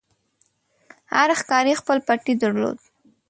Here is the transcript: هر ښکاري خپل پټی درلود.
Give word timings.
هر 1.13 1.29
ښکاري 1.39 1.73
خپل 1.81 1.97
پټی 2.07 2.33
درلود. 2.41 2.77